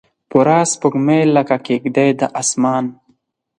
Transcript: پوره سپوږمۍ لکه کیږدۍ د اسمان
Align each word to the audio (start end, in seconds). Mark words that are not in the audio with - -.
پوره 0.29 0.59
سپوږمۍ 0.71 1.21
لکه 1.35 1.55
کیږدۍ 1.65 2.09
د 2.19 2.21
اسمان 2.41 2.85